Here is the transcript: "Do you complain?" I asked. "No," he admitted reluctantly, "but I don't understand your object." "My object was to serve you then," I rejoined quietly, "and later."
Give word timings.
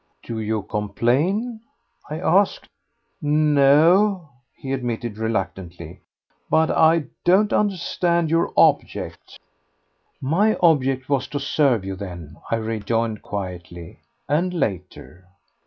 "Do 0.23 0.39
you 0.39 0.63
complain?" 0.63 1.61
I 2.09 2.19
asked. 2.19 2.67
"No," 3.21 4.31
he 4.55 4.73
admitted 4.73 5.19
reluctantly, 5.19 6.01
"but 6.49 6.71
I 6.71 7.03
don't 7.23 7.53
understand 7.53 8.31
your 8.31 8.51
object." 8.57 9.37
"My 10.19 10.55
object 10.55 11.07
was 11.07 11.27
to 11.27 11.39
serve 11.39 11.85
you 11.85 11.95
then," 11.95 12.37
I 12.49 12.55
rejoined 12.55 13.21
quietly, 13.21 13.99
"and 14.27 14.55
later." 14.55 15.27